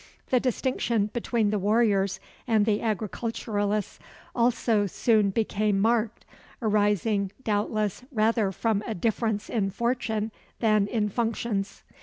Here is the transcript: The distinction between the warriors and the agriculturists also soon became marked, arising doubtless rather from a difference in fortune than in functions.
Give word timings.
The 0.31 0.39
distinction 0.39 1.11
between 1.13 1.51
the 1.51 1.59
warriors 1.59 2.19
and 2.47 2.65
the 2.65 2.81
agriculturists 2.81 3.99
also 4.33 4.87
soon 4.87 5.29
became 5.29 5.77
marked, 5.79 6.25
arising 6.59 7.31
doubtless 7.43 8.03
rather 8.11 8.51
from 8.51 8.81
a 8.87 8.95
difference 8.95 9.47
in 9.47 9.69
fortune 9.69 10.31
than 10.59 10.87
in 10.87 11.07
functions. 11.09 11.83